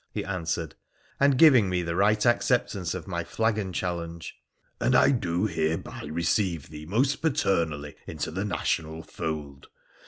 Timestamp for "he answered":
0.15-0.73